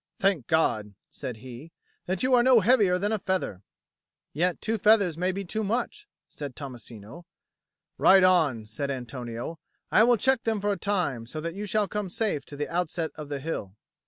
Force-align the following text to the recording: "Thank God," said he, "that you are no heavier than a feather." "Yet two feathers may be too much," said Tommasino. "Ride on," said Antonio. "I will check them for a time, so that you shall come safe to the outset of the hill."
"Thank 0.19 0.47
God," 0.47 0.95
said 1.11 1.37
he, 1.45 1.73
"that 2.07 2.23
you 2.23 2.33
are 2.33 2.41
no 2.41 2.61
heavier 2.61 2.97
than 2.97 3.11
a 3.11 3.19
feather." 3.19 3.61
"Yet 4.33 4.59
two 4.59 4.79
feathers 4.79 5.15
may 5.15 5.31
be 5.31 5.45
too 5.45 5.63
much," 5.63 6.07
said 6.27 6.55
Tommasino. 6.55 7.25
"Ride 7.99 8.23
on," 8.23 8.65
said 8.65 8.89
Antonio. 8.89 9.59
"I 9.91 10.03
will 10.03 10.17
check 10.17 10.41
them 10.43 10.59
for 10.59 10.71
a 10.71 10.75
time, 10.75 11.27
so 11.27 11.39
that 11.41 11.53
you 11.53 11.67
shall 11.67 11.87
come 11.87 12.09
safe 12.09 12.45
to 12.45 12.57
the 12.57 12.67
outset 12.67 13.11
of 13.13 13.29
the 13.29 13.39
hill." 13.39 13.75